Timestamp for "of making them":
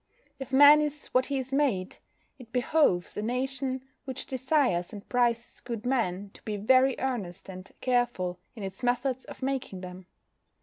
9.25-10.07